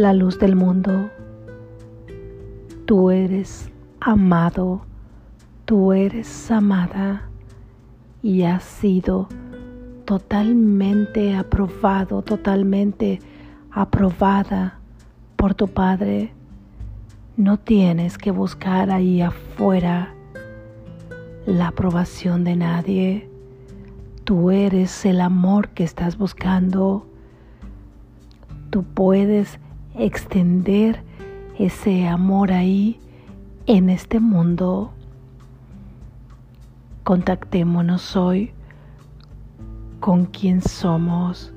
la 0.00 0.14
luz 0.14 0.38
del 0.38 0.56
mundo. 0.56 1.10
Tú 2.86 3.10
eres 3.10 3.70
amado, 4.00 4.80
tú 5.66 5.92
eres 5.92 6.50
amada 6.50 7.28
y 8.22 8.44
has 8.44 8.62
sido 8.64 9.28
totalmente 10.06 11.36
aprobado, 11.36 12.22
totalmente 12.22 13.18
aprobada 13.70 14.78
por 15.36 15.52
tu 15.54 15.68
Padre. 15.68 16.32
No 17.36 17.58
tienes 17.58 18.16
que 18.16 18.30
buscar 18.30 18.90
ahí 18.90 19.20
afuera 19.20 20.14
la 21.44 21.68
aprobación 21.68 22.44
de 22.44 22.56
nadie. 22.56 23.28
Tú 24.24 24.50
eres 24.50 25.04
el 25.04 25.20
amor 25.20 25.68
que 25.68 25.84
estás 25.84 26.16
buscando. 26.16 27.06
Tú 28.70 28.82
puedes 28.82 29.58
extender 29.98 31.02
ese 31.58 32.06
amor 32.06 32.52
ahí 32.52 33.00
en 33.66 33.90
este 33.90 34.20
mundo. 34.20 34.92
Contactémonos 37.04 38.16
hoy 38.16 38.52
con 40.00 40.26
quien 40.26 40.60
somos 40.62 41.52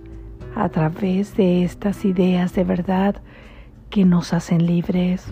a 0.55 0.69
través 0.69 1.35
de 1.37 1.63
estas 1.63 2.05
ideas 2.05 2.53
de 2.53 2.63
verdad 2.63 3.15
que 3.89 4.05
nos 4.05 4.33
hacen 4.33 4.65
libres. 4.65 5.27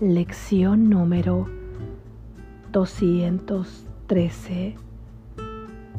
Lección 0.00 0.90
número 0.90 1.48
213. 2.72 4.74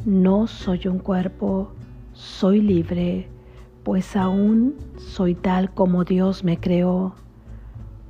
No 0.04 0.46
soy 0.46 0.86
un 0.86 1.00
cuerpo, 1.00 1.72
soy 2.12 2.60
libre, 2.60 3.28
pues 3.88 4.16
aún 4.16 4.74
soy 4.98 5.34
tal 5.34 5.72
como 5.72 6.04
Dios 6.04 6.44
me 6.44 6.60
creó. 6.60 7.14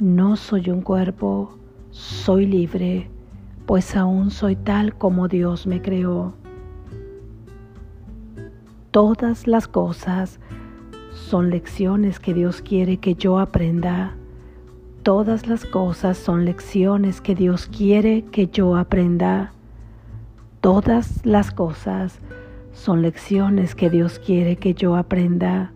No 0.01 0.35
soy 0.35 0.71
un 0.71 0.83
cuerpo, 0.83 1.57
soy 1.93 2.47
libre, 2.47 3.09
pues 3.65 3.95
aún 3.95 4.33
soy 4.33 4.57
tal 4.57 4.99
como 4.99 5.29
Dios 5.29 5.69
me 5.69 5.81
creó. 5.81 6.33
Todas 8.91 9.47
las 9.47 9.69
cosas 9.69 10.41
son 11.13 11.49
lecciones 11.49 12.19
que 12.19 12.35
Dios 12.35 12.61
quiere 12.61 12.97
que 12.97 13.15
yo 13.15 13.39
aprenda 13.39 14.17
Todas 15.05 15.47
las 15.47 15.65
cosas 15.65 16.19
son 16.19 16.45
lecciones 16.45 17.21
que 17.21 17.37
Dios 17.37 17.69
quiere 17.69 18.25
que 18.25 18.49
yo 18.49 18.75
aprenda. 18.75 19.53
Todas 20.61 21.25
las 21.25 21.53
cosas 21.53 22.19
son 22.79 23.03
lecciones 23.03 23.75
que 23.75 23.91
Dios 23.91 24.21
quiere 24.21 24.57
que 24.57 24.73
yo 24.73 24.95
aprenda. 24.95 25.73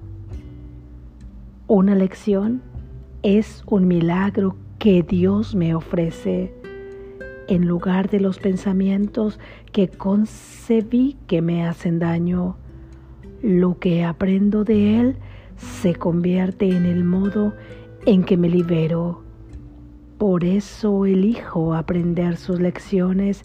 Una 1.66 1.96
lección 1.96 2.62
es 3.22 3.64
un 3.66 3.88
milagro 3.88 4.56
que 4.78 5.02
Dios 5.02 5.54
me 5.54 5.74
ofrece 5.74 6.54
en 7.48 7.66
lugar 7.66 8.08
de 8.08 8.20
los 8.20 8.38
pensamientos 8.38 9.40
que 9.72 9.88
concebí 9.88 11.16
que 11.26 11.42
me 11.42 11.66
hacen 11.66 11.98
daño. 11.98 12.56
Lo 13.42 13.78
que 13.80 14.04
aprendo 14.04 14.62
de 14.62 15.00
Él 15.00 15.16
se 15.56 15.96
convierte 15.96 16.70
en 16.70 16.86
el 16.86 17.02
modo 17.02 17.52
en 18.06 18.22
que 18.22 18.36
me 18.36 18.48
libero. 18.48 19.22
Por 20.18 20.44
eso 20.44 21.04
elijo 21.04 21.74
aprender 21.74 22.36
sus 22.36 22.60
lecciones 22.60 23.44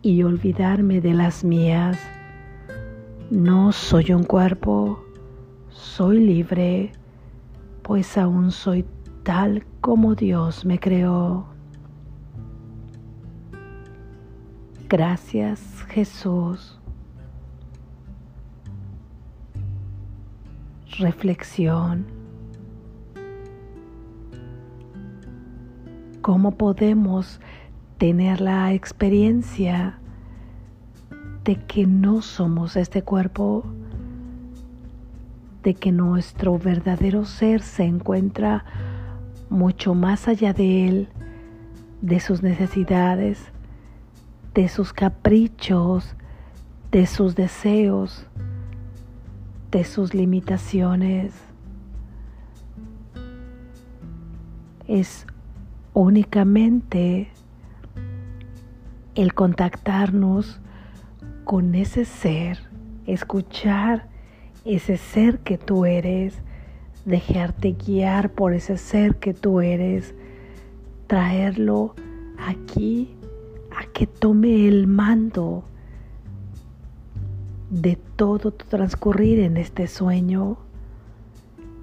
y 0.00 0.22
olvidarme 0.22 1.02
de 1.02 1.12
las 1.12 1.44
mías. 1.44 1.98
No 3.30 3.72
soy 3.72 4.12
un 4.12 4.24
cuerpo, 4.24 5.02
soy 5.70 6.20
libre, 6.20 6.92
pues 7.82 8.18
aún 8.18 8.50
soy 8.50 8.84
tal 9.22 9.64
como 9.80 10.14
Dios 10.14 10.66
me 10.66 10.78
creó. 10.78 11.46
Gracias 14.88 15.82
Jesús. 15.88 16.78
Reflexión. 20.98 22.04
¿Cómo 26.20 26.52
podemos 26.52 27.40
tener 27.96 28.42
la 28.42 28.74
experiencia 28.74 29.98
de 31.44 31.56
que 31.56 31.86
no 31.86 32.22
somos 32.22 32.76
este 32.76 33.02
cuerpo? 33.02 33.64
De 35.62 35.74
que 35.74 35.92
nuestro 35.92 36.58
verdadero 36.58 37.26
ser 37.26 37.60
se 37.60 37.84
encuentra 37.84 38.64
mucho 39.50 39.94
más 39.94 40.26
allá 40.26 40.54
de 40.54 40.88
él, 40.88 41.08
de 42.00 42.18
sus 42.20 42.42
necesidades, 42.42 43.38
de 44.54 44.68
sus 44.68 44.92
caprichos, 44.92 46.16
de 46.90 47.06
sus 47.06 47.34
deseos, 47.34 48.26
de 49.70 49.84
sus 49.84 50.14
limitaciones. 50.14 51.34
Es 54.86 55.26
únicamente 55.92 57.28
el 59.14 59.34
contactarnos 59.34 60.60
con 61.44 61.74
ese 61.74 62.04
ser, 62.04 62.58
escuchar 63.06 64.08
ese 64.64 64.96
ser 64.96 65.40
que 65.40 65.58
tú 65.58 65.84
eres, 65.84 66.34
dejarte 67.04 67.72
guiar 67.72 68.30
por 68.30 68.54
ese 68.54 68.78
ser 68.78 69.16
que 69.16 69.34
tú 69.34 69.60
eres, 69.60 70.14
traerlo 71.06 71.94
aquí 72.38 73.14
a 73.76 73.84
que 73.92 74.06
tome 74.06 74.66
el 74.66 74.86
mando 74.86 75.64
de 77.70 77.98
todo 78.16 78.50
tu 78.50 78.64
transcurrir 78.66 79.40
en 79.40 79.56
este 79.56 79.86
sueño. 79.86 80.56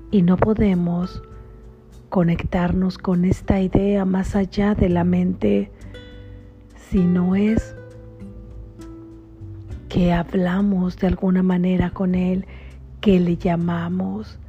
Y 0.10 0.24
no 0.24 0.38
podemos 0.38 1.22
conectarnos 2.10 2.98
con 2.98 3.26
esta 3.26 3.62
idea 3.62 4.06
más 4.06 4.36
allá 4.36 4.74
de 4.74 4.90
la 4.90 5.04
mente, 5.04 5.72
si 6.90 7.06
no 7.06 7.36
es 7.36 7.76
hablamos 10.10 10.98
de 10.98 11.08
alguna 11.08 11.44
manera 11.44 11.92
con 11.92 12.16
Él, 12.16 12.46
que 13.02 13.20
le 13.20 13.38
llamamos, 13.38 14.40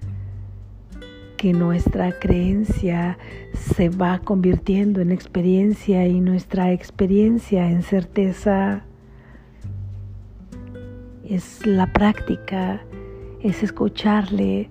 que 1.37 1.53
nuestra 1.53 2.13
creencia 2.19 3.19
se 3.53 3.89
va 3.89 4.21
convirtiendo 4.21 5.01
en 5.01 5.11
experiencia 5.11 6.07
y 6.07 6.21
nuestra 6.21 6.73
experiencia 6.73 7.71
en 7.71 7.83
certeza. 7.83 8.85
Es 11.29 11.67
la 11.67 11.93
práctica, 11.93 12.81
es 13.43 13.63
escucharle, 13.63 14.71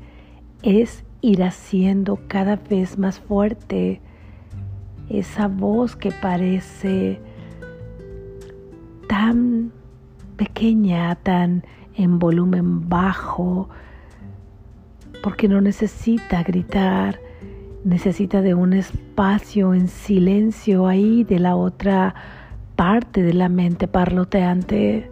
es 0.63 1.03
ir 1.21 1.43
haciendo 1.43 2.19
cada 2.27 2.55
vez 2.55 2.97
más 2.97 3.19
fuerte 3.19 4.01
esa 5.09 5.47
voz 5.47 5.95
que 5.95 6.11
parece 6.11 7.19
tan 9.07 9.73
pequeña, 10.41 11.13
tan 11.13 11.63
en 11.95 12.17
volumen 12.17 12.89
bajo, 12.89 13.69
porque 15.21 15.47
no 15.47 15.61
necesita 15.61 16.41
gritar, 16.41 17.19
necesita 17.83 18.41
de 18.41 18.55
un 18.55 18.73
espacio 18.73 19.75
en 19.75 19.87
silencio 19.87 20.87
ahí 20.87 21.23
de 21.23 21.37
la 21.37 21.55
otra 21.55 22.15
parte 22.75 23.21
de 23.21 23.35
la 23.35 23.49
mente 23.49 23.87
parloteante. 23.87 25.11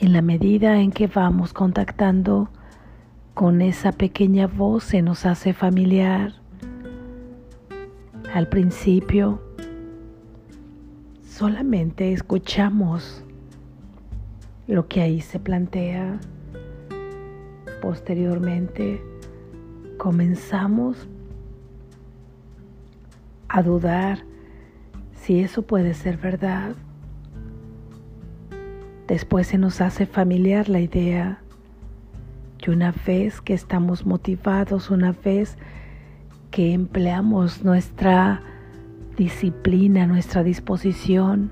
En 0.00 0.12
la 0.12 0.20
medida 0.20 0.80
en 0.80 0.90
que 0.90 1.06
vamos 1.06 1.52
contactando 1.52 2.50
con 3.32 3.62
esa 3.62 3.92
pequeña 3.92 4.48
voz 4.48 4.82
se 4.82 5.02
nos 5.02 5.24
hace 5.24 5.52
familiar. 5.52 6.32
Al 8.34 8.48
principio 8.48 9.40
solamente 11.32 12.12
escuchamos 12.12 13.24
lo 14.66 14.86
que 14.86 15.00
ahí 15.00 15.20
se 15.22 15.40
plantea. 15.40 16.20
Posteriormente 17.80 19.02
comenzamos 19.96 21.08
a 23.48 23.62
dudar 23.62 24.24
si 25.14 25.40
eso 25.40 25.62
puede 25.62 25.94
ser 25.94 26.18
verdad. 26.18 26.74
Después 29.08 29.46
se 29.46 29.58
nos 29.58 29.80
hace 29.80 30.04
familiar 30.04 30.68
la 30.68 30.80
idea 30.80 31.42
y 32.64 32.70
una 32.70 32.94
vez 33.06 33.40
que 33.40 33.54
estamos 33.54 34.04
motivados, 34.04 34.90
una 34.90 35.12
vez 35.12 35.56
que 36.50 36.74
empleamos 36.74 37.64
nuestra 37.64 38.42
disciplina, 39.16 40.06
nuestra 40.06 40.42
disposición 40.42 41.50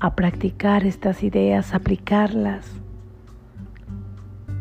a 0.00 0.14
practicar 0.14 0.84
estas 0.84 1.22
ideas, 1.22 1.74
aplicarlas, 1.74 2.66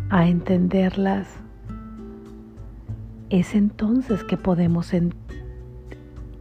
a 0.09 0.27
entenderlas, 0.27 1.27
es 3.29 3.55
entonces 3.55 4.23
que 4.23 4.37
podemos, 4.37 4.91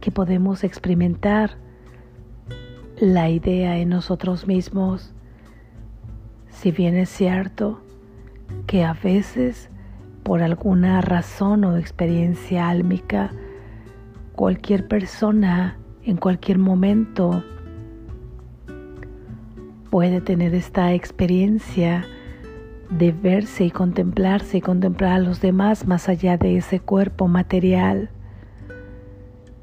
que 0.01 0.11
podemos 0.11 0.63
experimentar 0.63 1.57
la 2.99 3.29
idea 3.29 3.77
en 3.77 3.89
nosotros 3.89 4.47
mismos. 4.47 5.13
Si 6.49 6.71
bien 6.71 6.95
es 6.95 7.09
cierto 7.09 7.81
que 8.65 8.83
a 8.83 8.93
veces 8.93 9.69
por 10.23 10.41
alguna 10.41 11.01
razón 11.01 11.63
o 11.65 11.77
experiencia 11.77 12.67
álmica, 12.67 13.31
cualquier 14.37 14.87
persona 14.87 15.79
en 16.03 16.15
cualquier 16.15 16.59
momento 16.59 17.43
puede 19.89 20.21
tener 20.21 20.53
esta 20.53 20.93
experiencia 20.93 22.05
de 22.91 23.11
verse 23.11 23.65
y 23.65 23.71
contemplarse 23.71 24.59
y 24.59 24.61
contemplar 24.61 25.13
a 25.13 25.19
los 25.19 25.41
demás 25.41 25.87
más 25.87 26.07
allá 26.07 26.37
de 26.37 26.55
ese 26.55 26.79
cuerpo 26.79 27.27
material. 27.27 28.11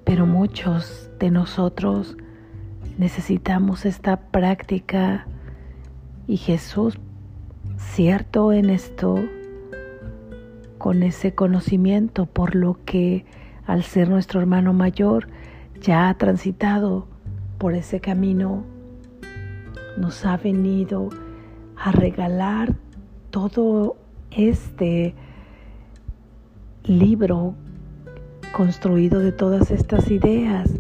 Pero 0.03 0.27
muchos 0.27 1.09
de 1.21 1.31
nosotros 1.31 2.17
necesitamos 2.99 3.87
esta 3.87 4.23
práctica 4.33 5.29
y 6.27 6.37
Jesús, 6.37 6.99
cierto 7.77 8.53
en 8.53 8.71
esto, 8.71 9.21
con 10.79 11.05
ese 11.05 11.33
conocimiento 11.33 12.27
por 12.27 12.57
lo 12.57 12.81
que 12.85 13.25
al 13.67 13.83
ser 13.83 14.09
nuestro 14.09 14.41
hermano 14.41 14.73
mayor 14.73 15.29
ya 15.81 16.09
ha 16.09 16.15
transitado 16.15 17.07
por 17.59 17.75
ese 17.75 18.01
camino, 18.01 18.65
nos 19.97 20.25
ha 20.27 20.37
venido 20.37 21.11
a 21.77 21.93
regalar 21.93 22.75
todo 23.31 23.97
este 24.31 25.15
libro 26.85 27.55
construido 28.57 29.21
de 29.21 29.33
todas 29.33 29.71
estas 29.71 30.11
ideas 30.11 30.71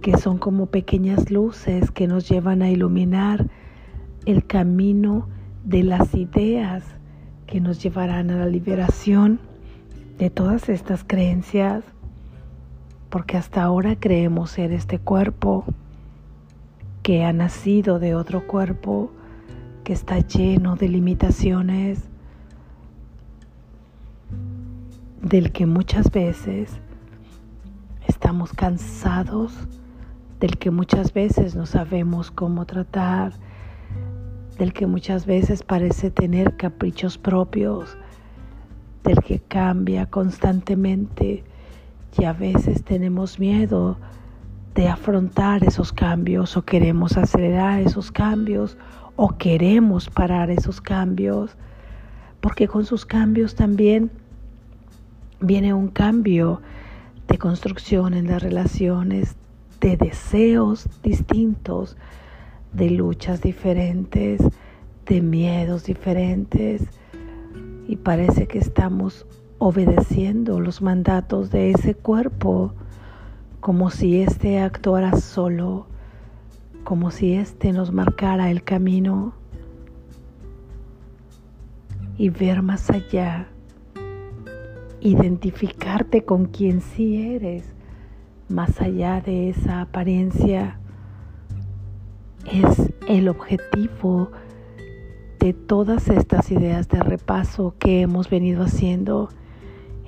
que 0.00 0.16
son 0.16 0.38
como 0.38 0.66
pequeñas 0.66 1.30
luces 1.30 1.90
que 1.90 2.06
nos 2.06 2.28
llevan 2.28 2.62
a 2.62 2.70
iluminar 2.70 3.46
el 4.24 4.46
camino 4.46 5.28
de 5.64 5.82
las 5.82 6.14
ideas 6.14 6.84
que 7.46 7.60
nos 7.60 7.82
llevarán 7.82 8.30
a 8.30 8.36
la 8.36 8.46
liberación 8.46 9.40
de 10.18 10.30
todas 10.30 10.68
estas 10.68 11.04
creencias, 11.04 11.84
porque 13.10 13.36
hasta 13.36 13.62
ahora 13.62 13.96
creemos 13.98 14.52
ser 14.52 14.72
este 14.72 14.98
cuerpo 14.98 15.64
que 17.02 17.24
ha 17.24 17.32
nacido 17.32 17.98
de 17.98 18.14
otro 18.14 18.46
cuerpo 18.46 19.10
que 19.82 19.92
está 19.92 20.20
lleno 20.20 20.76
de 20.76 20.88
limitaciones, 20.88 22.04
del 25.20 25.50
que 25.50 25.66
muchas 25.66 26.10
veces 26.12 26.70
estamos 28.06 28.52
cansados, 28.52 29.52
del 30.38 30.56
que 30.56 30.70
muchas 30.70 31.12
veces 31.12 31.56
no 31.56 31.66
sabemos 31.66 32.30
cómo 32.30 32.64
tratar, 32.64 33.32
del 34.56 34.72
que 34.72 34.86
muchas 34.86 35.26
veces 35.26 35.64
parece 35.64 36.10
tener 36.10 36.56
caprichos 36.56 37.18
propios, 37.18 37.98
del 39.02 39.18
que 39.20 39.40
cambia 39.40 40.06
constantemente 40.06 41.44
y 42.18 42.24
a 42.24 42.32
veces 42.32 42.84
tenemos 42.84 43.38
miedo 43.38 43.98
de 44.74 44.88
afrontar 44.88 45.64
esos 45.64 45.92
cambios 45.92 46.56
o 46.56 46.62
queremos 46.62 47.16
acelerar 47.16 47.80
esos 47.80 48.12
cambios 48.12 48.76
o 49.16 49.36
queremos 49.36 50.08
parar 50.08 50.50
esos 50.50 50.80
cambios, 50.80 51.56
porque 52.40 52.68
con 52.68 52.86
sus 52.86 53.04
cambios 53.04 53.54
también 53.54 54.10
viene 55.40 55.74
un 55.74 55.88
cambio 55.88 56.62
de 57.28 57.38
construcción 57.38 58.14
en 58.14 58.28
las 58.28 58.42
relaciones, 58.42 59.36
de 59.80 59.96
deseos 59.96 60.88
distintos, 61.02 61.96
de 62.72 62.90
luchas 62.90 63.40
diferentes, 63.40 64.40
de 65.06 65.20
miedos 65.20 65.84
diferentes, 65.84 66.82
y 67.88 67.96
parece 67.96 68.46
que 68.46 68.58
estamos 68.58 69.26
obedeciendo 69.60 70.58
los 70.58 70.82
mandatos 70.82 71.50
de 71.50 71.70
ese 71.70 71.94
cuerpo 71.94 72.74
como 73.60 73.90
si 73.90 74.20
éste 74.20 74.58
actuara 74.58 75.16
solo 75.20 75.86
como 76.82 77.10
si 77.10 77.34
éste 77.34 77.72
nos 77.72 77.92
marcara 77.92 78.50
el 78.50 78.64
camino 78.64 79.34
y 82.16 82.30
ver 82.30 82.62
más 82.62 82.90
allá, 82.90 83.48
identificarte 85.00 86.24
con 86.24 86.46
quien 86.46 86.80
sí 86.80 87.34
eres, 87.34 87.64
más 88.48 88.80
allá 88.80 89.20
de 89.20 89.50
esa 89.50 89.82
apariencia, 89.82 90.78
es 92.50 92.92
el 93.06 93.28
objetivo 93.28 94.32
de 95.38 95.52
todas 95.54 96.08
estas 96.08 96.50
ideas 96.50 96.88
de 96.88 97.02
repaso 97.02 97.74
que 97.78 98.02
hemos 98.02 98.28
venido 98.28 98.64
haciendo, 98.64 99.30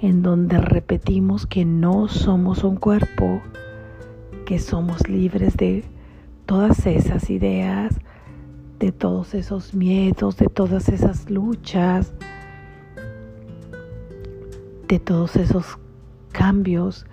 en 0.02 0.20
donde 0.22 0.58
repetimos 0.58 1.46
que 1.46 1.64
no 1.64 2.08
somos 2.08 2.64
un 2.64 2.74
cuerpo, 2.74 3.40
que 4.44 4.58
somos 4.58 5.08
libres 5.08 5.56
de 5.56 5.84
todas 6.44 6.86
esas 6.86 7.30
ideas, 7.30 7.94
de 8.80 8.90
todos 8.90 9.32
esos 9.32 9.74
miedos, 9.74 10.36
de 10.36 10.48
todas 10.48 10.88
esas 10.88 11.30
luchas, 11.30 12.12
de 14.88 14.98
todos 14.98 15.36
esos 15.36 15.78
cambios 16.32 17.06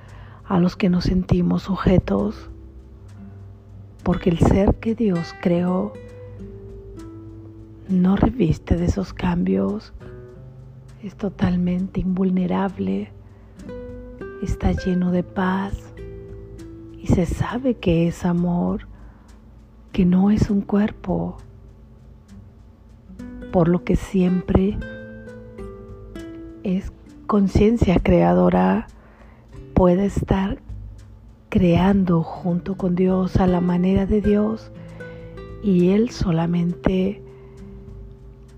a 0.45 0.59
los 0.59 0.75
que 0.75 0.89
nos 0.89 1.03
sentimos 1.03 1.61
sujetos, 1.61 2.49
porque 4.01 4.31
el 4.31 4.39
ser 4.39 4.73
que 4.79 4.95
Dios 4.95 5.35
creó 5.41 5.93
no 7.87 8.15
reviste 8.15 8.77
de 8.77 8.85
esos 8.85 9.13
cambios, 9.13 9.93
es 11.01 11.15
totalmente 11.15 12.01
invulnerable, 12.01 13.11
está 14.41 14.71
lleno 14.71 15.11
de 15.11 15.23
paz 15.23 15.73
y 16.97 17.07
se 17.07 17.25
sabe 17.25 17.75
que 17.75 18.07
es 18.07 18.25
amor 18.25 18.87
que 19.91 20.05
no 20.05 20.29
es 20.31 20.49
un 20.49 20.61
cuerpo, 20.61 21.37
por 23.51 23.67
lo 23.67 23.83
que 23.83 23.95
siempre 23.95 24.77
es 26.63 26.91
conciencia 27.25 27.99
creadora, 27.99 28.87
puede 29.73 30.05
estar 30.05 30.59
creando 31.49 32.21
junto 32.21 32.75
con 32.75 32.95
Dios 32.95 33.37
a 33.37 33.47
la 33.47 33.61
manera 33.61 34.05
de 34.05 34.21
Dios 34.21 34.71
y 35.63 35.89
Él 35.89 36.11
solamente 36.11 37.23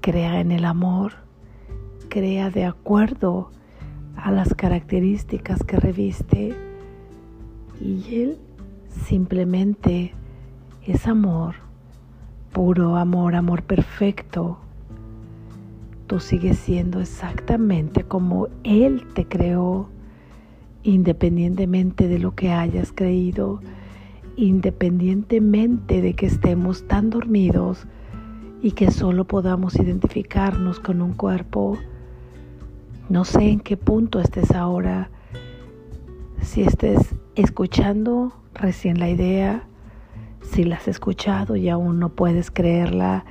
crea 0.02 0.42
en 0.42 0.52
el 0.52 0.66
amor, 0.66 1.14
crea 2.12 2.50
de 2.50 2.66
acuerdo 2.66 3.52
a 4.18 4.32
las 4.32 4.54
características 4.54 5.64
que 5.64 5.78
reviste 5.78 6.54
y 7.80 8.04
Él 8.14 8.38
simplemente 8.90 10.14
es 10.86 11.08
amor, 11.08 11.56
puro 12.52 12.98
amor, 12.98 13.34
amor 13.34 13.64
perfecto. 13.64 14.58
Tú 16.08 16.20
sigues 16.20 16.60
siendo 16.60 17.00
exactamente 17.00 18.04
como 18.04 18.50
Él 18.66 19.08
te 19.16 19.26
creó, 19.26 19.88
independientemente 20.84 22.10
de 22.10 22.20
lo 22.20 22.36
que 22.36 22.52
hayas 22.52 22.92
creído, 22.92 23.62
independientemente 24.36 26.02
de 26.02 26.14
que 26.14 26.26
estemos 26.26 26.86
tan 26.90 27.10
dormidos 27.10 27.88
y 28.62 28.72
que 28.72 28.92
solo 28.92 29.24
podamos 29.24 29.76
identificarnos 29.78 30.82
con 30.82 31.02
un 31.02 31.14
cuerpo. 31.14 31.78
No 33.12 33.26
sé 33.26 33.50
en 33.50 33.60
qué 33.60 33.76
punto 33.76 34.22
estés 34.22 34.52
ahora, 34.52 35.10
si 36.42 36.62
estés 36.62 37.14
escuchando 37.36 38.32
recién 38.54 39.00
la 39.00 39.10
idea, 39.10 39.64
si 40.42 40.64
la 40.64 40.78
has 40.78 40.88
escuchado 40.88 41.58
y 41.58 41.68
aún 41.68 42.00
no 42.00 42.08
puedes 42.08 42.52
creerla, 42.52 43.26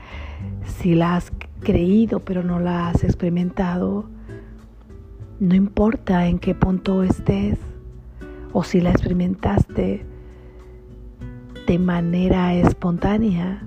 si 0.66 0.94
la 0.94 1.16
has 1.16 1.32
creído 1.60 2.20
pero 2.20 2.42
no 2.42 2.60
la 2.60 2.90
has 2.90 3.04
experimentado, 3.04 4.04
no 5.38 5.54
importa 5.54 6.26
en 6.26 6.40
qué 6.40 6.54
punto 6.54 7.02
estés 7.02 7.58
o 8.52 8.62
si 8.62 8.82
la 8.82 8.90
experimentaste 8.90 10.04
de 11.66 11.78
manera 11.78 12.52
espontánea, 12.52 13.62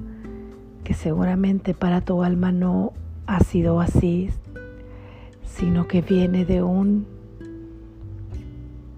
que 0.83 0.93
seguramente 0.93 1.73
para 1.73 2.01
tu 2.01 2.21
alma 2.21 2.51
no 2.51 2.93
ha 3.25 3.39
sido 3.39 3.81
así, 3.81 4.29
sino 5.55 5.87
que 5.87 6.01
viene 6.01 6.45
de 6.45 6.63
un 6.63 7.05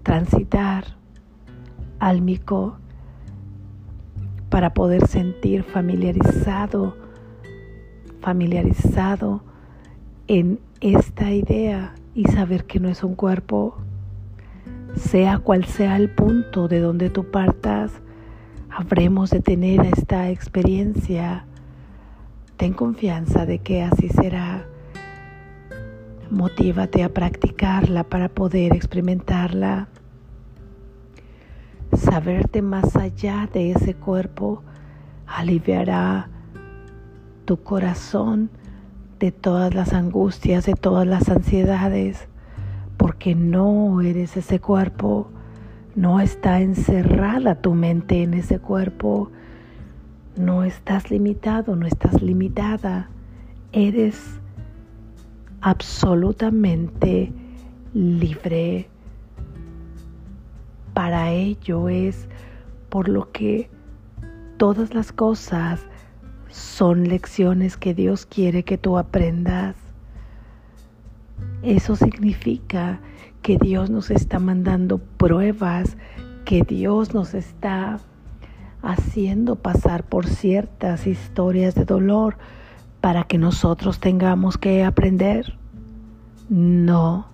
transitar 0.02 0.84
álmico 1.98 2.78
para 4.48 4.72
poder 4.72 5.06
sentir 5.06 5.64
familiarizado, 5.64 6.96
familiarizado 8.20 9.42
en 10.28 10.58
esta 10.80 11.30
idea 11.30 11.94
y 12.14 12.24
saber 12.24 12.64
que 12.64 12.80
no 12.80 12.88
es 12.88 13.04
un 13.04 13.14
cuerpo, 13.14 13.76
sea 14.94 15.38
cual 15.38 15.66
sea 15.66 15.96
el 15.96 16.10
punto 16.10 16.68
de 16.68 16.80
donde 16.80 17.10
tú 17.10 17.30
partas, 17.30 17.92
habremos 18.70 19.30
de 19.30 19.40
tener 19.40 19.84
esta 19.84 20.30
experiencia. 20.30 21.44
Ten 22.56 22.72
confianza 22.72 23.44
de 23.44 23.58
que 23.58 23.82
así 23.82 24.08
será. 24.08 24.66
Motívate 26.30 27.04
a 27.04 27.08
practicarla 27.08 28.02
para 28.04 28.28
poder 28.28 28.74
experimentarla. 28.74 29.88
Saberte 31.96 32.62
más 32.62 32.96
allá 32.96 33.48
de 33.52 33.70
ese 33.70 33.94
cuerpo 33.94 34.62
aliviará 35.26 36.28
tu 37.44 37.62
corazón 37.62 38.50
de 39.20 39.30
todas 39.30 39.72
las 39.72 39.92
angustias, 39.92 40.66
de 40.66 40.74
todas 40.74 41.06
las 41.06 41.28
ansiedades, 41.28 42.26
porque 42.96 43.34
no 43.36 44.00
eres 44.00 44.36
ese 44.36 44.60
cuerpo, 44.60 45.30
no 45.94 46.20
está 46.20 46.60
encerrada 46.60 47.62
tu 47.62 47.74
mente 47.74 48.24
en 48.24 48.34
ese 48.34 48.58
cuerpo, 48.58 49.30
no 50.36 50.64
estás 50.64 51.10
limitado, 51.10 51.76
no 51.76 51.86
estás 51.86 52.20
limitada, 52.20 53.08
eres 53.72 54.40
absolutamente 55.66 57.32
libre. 57.92 58.88
Para 60.94 61.32
ello 61.32 61.88
es 61.88 62.28
por 62.88 63.08
lo 63.08 63.32
que 63.32 63.68
todas 64.58 64.94
las 64.94 65.10
cosas 65.10 65.80
son 66.48 67.08
lecciones 67.08 67.76
que 67.76 67.94
Dios 67.94 68.26
quiere 68.26 68.62
que 68.62 68.78
tú 68.78 68.96
aprendas. 68.96 69.74
Eso 71.64 71.96
significa 71.96 73.00
que 73.42 73.58
Dios 73.58 73.90
nos 73.90 74.12
está 74.12 74.38
mandando 74.38 74.98
pruebas, 74.98 75.96
que 76.44 76.62
Dios 76.62 77.12
nos 77.12 77.34
está 77.34 77.98
haciendo 78.82 79.56
pasar 79.56 80.04
por 80.04 80.28
ciertas 80.28 81.08
historias 81.08 81.74
de 81.74 81.84
dolor 81.84 82.38
para 83.00 83.24
que 83.24 83.38
nosotros 83.38 84.00
tengamos 84.00 84.58
que 84.58 84.84
aprender. 84.84 85.54
No, 86.48 87.26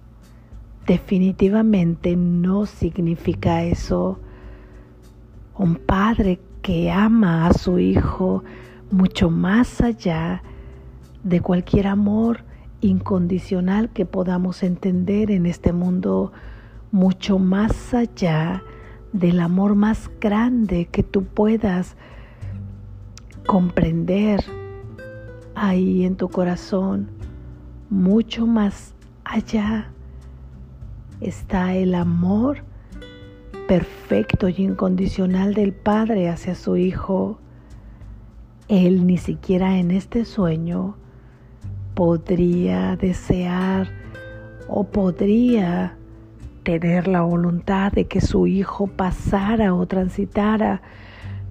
definitivamente 0.87 2.17
no 2.17 2.67
significa 2.67 3.65
eso. 3.65 4.19
Un 5.57 5.77
padre 5.77 6.41
que 6.63 6.91
ama 6.91 7.47
a 7.47 7.53
su 7.53 7.79
hijo 7.79 8.45
mucho 8.91 9.31
más 9.31 9.81
allá 9.81 10.43
de 11.25 11.41
cualquier 11.41 11.87
amor 11.87 12.45
incondicional 12.81 13.91
que 13.91 14.07
podamos 14.07 14.63
entender 14.63 15.31
en 15.31 15.47
este 15.47 15.73
mundo, 15.73 16.33
mucho 16.91 17.39
más 17.39 17.95
allá 17.95 18.63
del 19.13 19.41
amor 19.41 19.75
más 19.75 20.11
grande 20.21 20.87
que 20.87 21.03
tú 21.03 21.25
puedas 21.25 21.97
comprender 23.47 24.45
ahí 25.55 26.05
en 26.05 26.17
tu 26.17 26.29
corazón, 26.29 27.11
mucho 27.91 28.47
más 28.47 28.95
allá 29.25 29.93
está 31.21 31.75
el 31.75 31.95
amor 31.95 32.65
perfecto 33.69 34.49
y 34.49 34.57
incondicional 34.59 35.55
del 35.55 35.73
Padre 35.73 36.29
hacia 36.29 36.55
su 36.55 36.77
Hijo. 36.77 37.39
Él 38.69 39.07
ni 39.07 39.19
siquiera 39.19 39.79
en 39.79 39.91
este 39.91 40.25
sueño 40.25 40.97
podría 41.95 42.97
desear 42.97 43.89
o 44.69 44.85
podría 44.85 45.97
tener 46.63 47.09
la 47.09 47.23
voluntad 47.23 47.93
de 47.93 48.07
que 48.07 48.21
su 48.21 48.47
hijo 48.47 48.87
pasara 48.87 49.75
o 49.75 49.87
transitara 49.87 50.81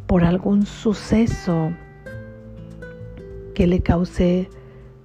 por 0.07 0.23
algún 0.23 0.65
suceso 0.65 1.71
que 3.53 3.67
le 3.67 3.81
cause 3.81 4.49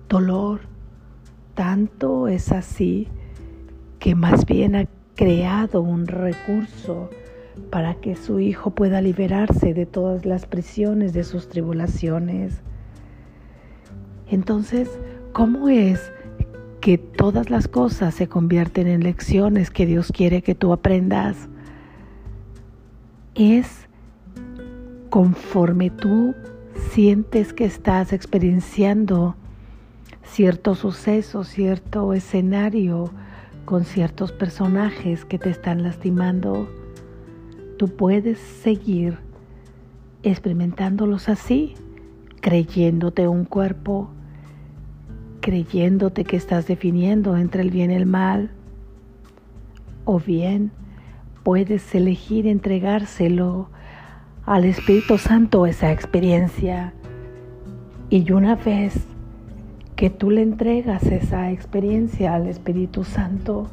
dolor. 0.09 0.61
Tanto 1.55 2.29
es 2.29 2.53
así 2.53 3.09
que 3.99 4.15
más 4.15 4.47
bien 4.47 4.76
ha 4.76 4.87
creado 5.15 5.81
un 5.81 6.07
recurso 6.07 7.11
para 7.71 7.95
que 7.95 8.17
su 8.17 8.38
hijo 8.38 8.71
pueda 8.71 9.00
liberarse 9.00 9.75
de 9.75 9.87
todas 9.87 10.26
las 10.26 10.47
prisiones 10.47 11.12
de 11.12 11.25
sus 11.25 11.49
tribulaciones. 11.49 12.62
Entonces, 14.29 14.91
¿cómo 15.33 15.69
es 15.69 16.12
que 16.81 16.99
todas 16.99 17.50
las 17.50 17.69
cosas 17.69 18.15
se 18.15 18.29
convierten 18.29 18.87
en 18.87 19.03
lecciones 19.03 19.71
que 19.71 19.87
Dios 19.87 20.12
quiere 20.12 20.43
que 20.43 20.55
tú 20.55 20.73
aprendas? 20.73 21.49
Es 23.35 23.88
conforme 25.11 25.91
tú 25.91 26.35
sientes 26.90 27.52
que 27.52 27.64
estás 27.64 28.12
experienciando 28.12 29.37
cierto 30.23 30.75
suceso, 30.75 31.45
cierto 31.45 32.12
escenario 32.12 33.11
con 33.64 33.85
ciertos 33.85 34.33
personajes 34.33 35.25
que 35.25 35.38
te 35.38 35.50
están 35.50 35.83
lastimando 35.83 36.68
tú 37.76 37.88
puedes 37.88 38.38
seguir 38.38 39.18
experimentándolos 40.23 41.28
así, 41.28 41.75
creyéndote 42.40 43.28
un 43.28 43.45
cuerpo, 43.45 44.11
creyéndote 45.40 46.25
que 46.25 46.37
estás 46.37 46.66
definiendo 46.66 47.37
entre 47.37 47.62
el 47.62 47.71
bien 47.71 47.90
y 47.90 47.95
el 47.95 48.06
mal, 48.06 48.50
o 50.04 50.18
bien 50.18 50.71
puedes 51.42 51.95
elegir 51.95 52.47
entregárselo 52.47 53.68
al 54.47 54.65
Espíritu 54.65 55.19
Santo 55.19 55.67
esa 55.67 55.91
experiencia. 55.91 56.95
Y 58.09 58.31
una 58.31 58.55
vez 58.55 59.05
que 59.97 60.09
tú 60.09 60.31
le 60.31 60.43
entregas 60.43 61.03
esa 61.03 61.50
experiencia 61.50 62.35
al 62.35 62.47
Espíritu 62.47 63.03
Santo, 63.03 63.67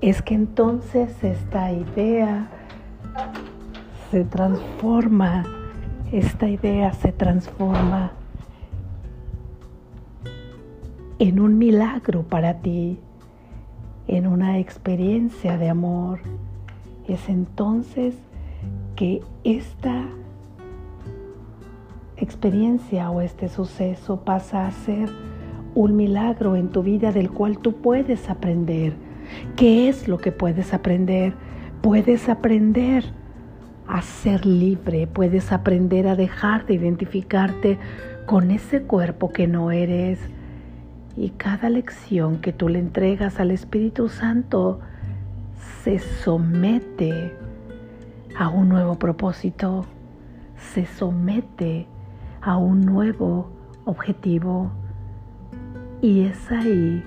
es 0.00 0.20
que 0.20 0.34
entonces 0.34 1.22
esta 1.22 1.70
idea 1.70 2.48
se 4.10 4.24
transforma, 4.24 5.44
esta 6.10 6.48
idea 6.48 6.92
se 6.92 7.12
transforma 7.12 8.10
en 11.20 11.38
un 11.38 11.56
milagro 11.56 12.24
para 12.24 12.54
ti, 12.54 12.98
en 14.08 14.26
una 14.26 14.58
experiencia 14.58 15.56
de 15.56 15.68
amor. 15.68 16.18
Es 17.06 17.28
entonces 17.28 18.16
esta 19.42 20.04
experiencia 22.16 23.10
o 23.10 23.20
este 23.20 23.48
suceso 23.48 24.20
pasa 24.20 24.66
a 24.66 24.70
ser 24.70 25.08
un 25.74 25.96
milagro 25.96 26.54
en 26.54 26.68
tu 26.68 26.82
vida 26.82 27.10
del 27.10 27.30
cual 27.30 27.58
tú 27.58 27.72
puedes 27.72 28.30
aprender. 28.30 28.94
¿Qué 29.56 29.88
es 29.88 30.06
lo 30.06 30.18
que 30.18 30.30
puedes 30.30 30.72
aprender? 30.72 31.34
Puedes 31.80 32.28
aprender 32.28 33.04
a 33.88 34.02
ser 34.02 34.46
libre, 34.46 35.08
puedes 35.08 35.50
aprender 35.50 36.06
a 36.06 36.14
dejar 36.14 36.66
de 36.66 36.74
identificarte 36.74 37.78
con 38.26 38.52
ese 38.52 38.82
cuerpo 38.82 39.32
que 39.32 39.48
no 39.48 39.72
eres. 39.72 40.20
Y 41.16 41.30
cada 41.30 41.70
lección 41.70 42.38
que 42.38 42.52
tú 42.52 42.68
le 42.68 42.78
entregas 42.78 43.40
al 43.40 43.50
Espíritu 43.50 44.08
Santo 44.08 44.80
se 45.82 45.98
somete 45.98 47.41
a 48.36 48.48
un 48.48 48.68
nuevo 48.68 48.98
propósito, 48.98 49.86
se 50.56 50.86
somete 50.86 51.86
a 52.40 52.56
un 52.56 52.80
nuevo 52.80 53.50
objetivo. 53.84 54.70
Y 56.00 56.22
es 56.24 56.50
ahí 56.50 57.04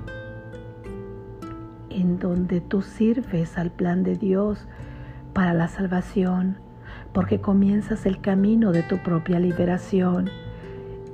en 1.89 2.20
donde 2.20 2.62
tú 2.62 2.82
sirves 2.82 3.58
al 3.58 3.72
plan 3.72 4.03
de 4.03 4.15
Dios 4.15 4.67
para 5.34 5.53
la 5.53 5.67
salvación 5.67 6.58
porque 7.15 7.39
comienzas 7.39 8.05
el 8.05 8.20
camino 8.20 8.74
de 8.74 8.84
tu 8.84 8.98
propia 8.98 9.39
liberación. 9.39 10.29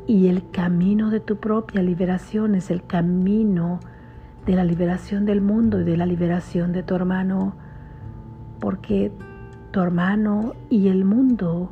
Y 0.07 0.29
el 0.29 0.49
camino 0.49 1.11
de 1.11 1.19
tu 1.19 1.37
propia 1.37 1.83
liberación 1.83 2.55
es 2.55 2.71
el 2.71 2.83
camino 2.83 3.79
de 4.47 4.55
la 4.55 4.63
liberación 4.63 5.25
del 5.25 5.41
mundo 5.41 5.79
y 5.79 5.83
de 5.83 5.97
la 5.97 6.07
liberación 6.07 6.73
de 6.73 6.81
tu 6.81 6.95
hermano, 6.95 7.53
porque 8.59 9.11
tu 9.71 9.79
hermano 9.79 10.53
y 10.69 10.89
el 10.89 11.05
mundo 11.05 11.71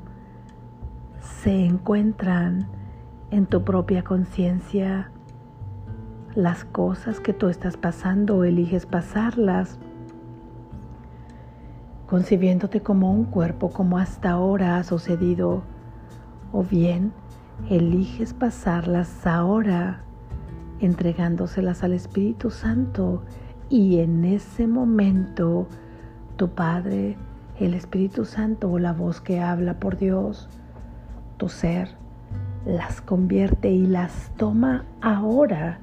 se 1.20 1.66
encuentran 1.66 2.68
en 3.30 3.46
tu 3.46 3.64
propia 3.64 4.04
conciencia. 4.04 5.12
Las 6.34 6.64
cosas 6.64 7.20
que 7.20 7.34
tú 7.34 7.50
estás 7.50 7.76
pasando 7.78 8.44
eliges 8.44 8.86
pasarlas 8.86 9.78
concibiéndote 12.08 12.82
como 12.82 13.12
un 13.12 13.26
cuerpo 13.26 13.70
como 13.70 14.00
hasta 14.00 14.32
ahora 14.32 14.78
ha 14.78 14.84
sucedido, 14.84 15.62
o 16.52 16.64
bien 16.64 17.14
eliges 17.70 18.34
pasarlas 18.34 19.28
ahora 19.28 20.02
entregándoselas 20.80 21.84
al 21.84 21.94
Espíritu 21.94 22.50
Santo 22.50 23.24
y 23.70 24.00
en 24.00 24.26
ese 24.26 24.66
momento 24.66 25.68
tu 26.36 26.50
Padre, 26.50 27.18
el 27.60 27.74
Espíritu 27.74 28.26
Santo 28.26 28.70
o 28.70 28.80
la 28.80 28.94
voz 28.94 29.22
que 29.22 29.40
habla 29.42 29.80
por 29.80 29.98
Dios, 29.98 30.50
tu 31.38 31.50
ser, 31.50 31.90
las 32.66 33.02
convierte 33.02 33.70
y 33.72 33.86
las 33.86 34.32
toma 34.38 34.86
ahora 35.02 35.80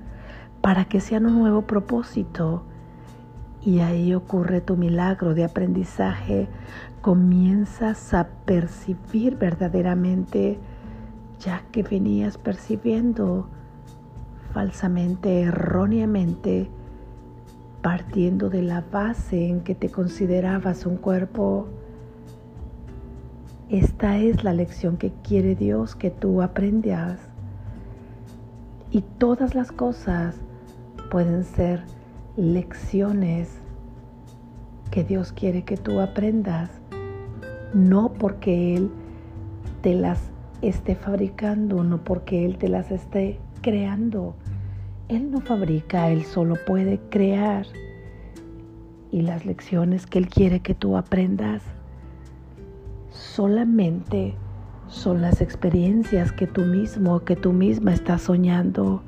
para 0.61 0.87
que 0.87 1.01
sean 1.01 1.27
un 1.27 1.39
nuevo 1.39 1.63
propósito. 1.63 2.65
Y 3.63 3.81
ahí 3.81 4.15
ocurre 4.15 4.61
tu 4.61 4.77
milagro 4.77 5.35
de 5.35 5.45
aprendizaje. 5.45 6.49
Comienzas 7.03 8.15
a 8.15 8.29
percibir 8.45 9.37
verdaderamente, 9.37 10.59
ya 11.41 11.63
que 11.73 11.83
venías 11.83 12.39
percibiendo 12.39 13.49
falsamente, 14.53 15.43
erróneamente, 15.43 16.71
partiendo 17.83 18.51
de 18.51 18.63
la 18.63 18.81
base 18.81 19.49
en 19.49 19.61
que 19.61 19.75
te 19.75 19.91
considerabas 19.91 20.87
un 20.87 20.97
cuerpo. 20.97 21.69
Esta 23.69 24.19
es 24.19 24.45
la 24.45 24.53
lección 24.53 24.97
que 24.97 25.13
quiere 25.23 25.55
Dios 25.55 25.95
que 25.95 26.11
tú 26.11 26.43
aprendas. 26.43 27.21
Y 28.91 29.03
todas 29.19 29.55
las 29.55 29.73
cosas 29.73 30.37
pueden 31.11 31.45
ser 31.45 31.83
lecciones 32.37 33.61
que 34.91 35.05
Dios 35.05 35.33
quiere 35.33 35.63
que 35.63 35.77
tú 35.77 36.01
aprendas, 36.01 36.71
no 37.75 38.13
porque 38.13 38.77
Él 38.77 38.91
te 39.83 39.95
las 39.95 40.31
esté 40.63 40.95
fabricando, 40.95 41.85
no 41.85 42.03
porque 42.03 42.45
Él 42.45 42.57
te 42.57 42.69
las 42.69 42.91
esté 42.91 43.39
creando. 43.63 44.35
Él 45.09 45.31
no 45.31 45.41
fabrica, 45.41 46.11
Él 46.11 46.25
solo 46.25 46.57
puede 46.67 47.01
crear. 47.11 47.67
Y 49.13 49.23
las 49.23 49.47
lecciones 49.47 50.07
que 50.07 50.19
Él 50.19 50.29
quiere 50.29 50.61
que 50.61 50.75
tú 50.75 50.97
aprendas 50.97 51.63
solamente 53.11 54.35
son 54.89 55.23
las 55.23 55.41
experiencias 55.41 56.33
que 56.33 56.47
tú 56.47 56.63
mismo, 56.63 57.25
que 57.25 57.37
tú 57.37 57.53
misma 57.53 57.95
estás 57.95 58.23
soñando. 58.23 59.03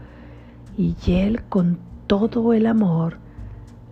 Y 0.76 0.95
Él 1.09 1.43
con 1.49 1.78
todo 2.07 2.52
el 2.52 2.67
amor 2.67 3.19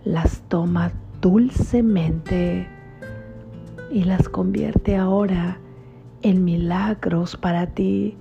las 0.05 0.41
toma 0.47 0.91
dulcemente 1.21 2.67
y 3.91 4.03
las 4.05 4.29
convierte 4.29 4.95
ahora 4.95 5.59
en 6.21 6.45
milagros 6.45 7.35
para 7.35 7.67
ti 7.67 8.17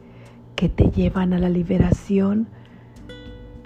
que 0.57 0.69
te 0.69 0.90
llevan 0.90 1.33
a 1.33 1.38
la 1.38 1.49
liberación 1.49 2.49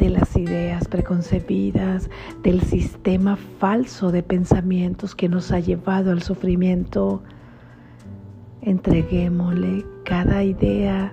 de 0.01 0.09
las 0.09 0.35
ideas 0.35 0.89
preconcebidas, 0.89 2.09
del 2.43 2.63
sistema 2.63 3.37
falso 3.37 4.11
de 4.11 4.23
pensamientos 4.23 5.15
que 5.15 5.29
nos 5.29 5.53
ha 5.53 5.61
llevado 5.61 6.11
al 6.11 6.23
sufrimiento. 6.23 7.23
Entreguémosle 8.63 9.85
cada 10.07 10.43
idea, 10.43 11.13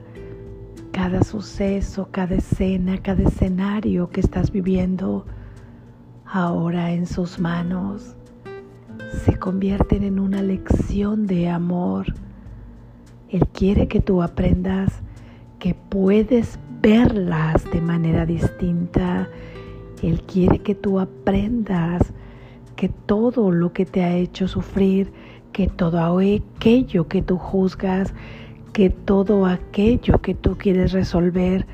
cada 0.94 1.22
suceso, 1.24 2.08
cada 2.12 2.36
escena, 2.36 2.98
cada 3.02 3.24
escenario 3.24 4.10
que 4.10 4.22
estás 4.22 4.52
viviendo 4.52 5.26
ahora 6.26 6.94
en 6.94 7.06
sus 7.06 7.40
manos. 7.40 8.16
Se 9.26 9.38
convierten 9.38 10.04
en 10.04 10.18
una 10.18 10.42
lección 10.42 11.28
de 11.28 11.50
amor. 11.50 12.06
Él 13.30 13.46
quiere 13.50 13.90
que 13.90 14.00
tú 14.00 14.22
aprendas 14.22 15.02
que 15.60 15.74
puedes 15.74 16.60
verlas 16.82 17.70
de 17.72 17.82
manera 17.82 18.26
distinta. 18.26 19.28
Él 20.04 20.22
quiere 20.22 20.60
que 20.60 20.76
tú 20.76 21.00
aprendas 21.00 22.14
que 22.76 22.90
todo 22.90 23.52
lo 23.52 23.74
que 23.74 23.86
te 23.86 24.04
ha 24.04 24.16
hecho 24.16 24.48
sufrir, 24.48 25.12
que 25.52 25.68
todo 25.68 26.00
aquello 26.00 27.08
que 27.08 27.22
tú 27.24 27.38
juzgas, 27.38 28.14
que 28.72 28.92
todo 28.92 29.48
aquello 29.48 30.22
que 30.22 30.36
tú 30.36 30.58
quieres 30.58 30.92
resolver, 30.92 31.66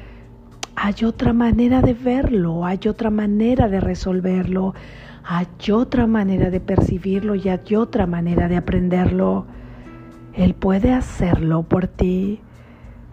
hay 0.75 1.03
otra 1.05 1.33
manera 1.33 1.81
de 1.81 1.93
verlo, 1.93 2.65
hay 2.65 2.79
otra 2.87 3.09
manera 3.09 3.67
de 3.67 3.81
resolverlo, 3.81 4.73
hay 5.23 5.47
otra 5.71 6.07
manera 6.07 6.49
de 6.49 6.59
percibirlo 6.59 7.35
y 7.35 7.49
hay 7.49 7.75
otra 7.75 8.07
manera 8.07 8.47
de 8.47 8.57
aprenderlo. 8.57 9.45
Él 10.33 10.53
puede 10.55 10.93
hacerlo 10.93 11.63
por 11.63 11.87
ti. 11.87 12.39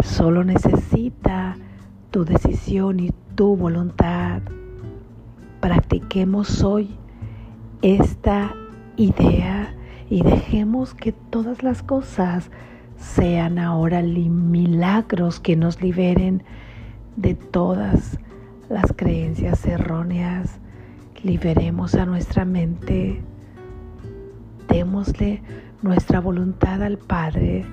Solo 0.02 0.44
necesita 0.44 1.56
tu 2.10 2.24
decisión 2.24 3.00
y 3.00 3.12
tu 3.34 3.56
voluntad. 3.56 4.40
Practiquemos 5.60 6.62
hoy 6.62 6.96
esta 7.82 8.54
idea 8.96 9.74
y 10.08 10.22
dejemos 10.22 10.94
que 10.94 11.12
todas 11.12 11.62
las 11.62 11.82
cosas 11.82 12.50
sean 12.96 13.58
ahora 13.58 14.02
milagros 14.02 15.38
que 15.38 15.56
nos 15.56 15.82
liberen 15.82 16.44
de 17.16 17.34
todas 17.34 18.18
las 18.70 18.92
creencias 18.96 19.66
erróneas. 19.66 20.60
Liberemos 21.22 21.94
a 21.94 22.06
nuestra 22.06 22.46
mente. 22.46 23.20
Démosle 24.68 25.42
nuestra 25.82 26.20
voluntad 26.20 26.82
al 26.82 26.96
Padre 26.96 27.66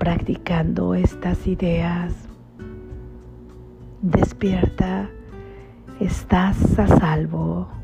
practicando 0.00 0.94
estas 0.94 1.46
ideas. 1.46 2.14
Despierta, 4.00 5.10
estás 6.00 6.78
a 6.78 6.86
salvo. 6.86 7.79